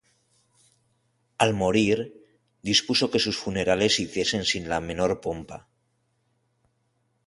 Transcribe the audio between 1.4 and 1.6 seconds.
Al